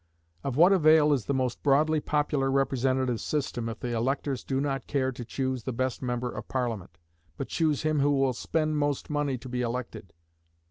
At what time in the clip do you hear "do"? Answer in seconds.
4.43-4.59